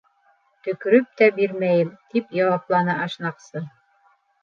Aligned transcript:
—Төкөрөп 0.67 1.11
тә 1.21 1.27
бирмәйем, 1.35 1.93
—тип 2.09 2.35
яуапланы 2.41 2.99
ашнаҡсы. 3.07 3.67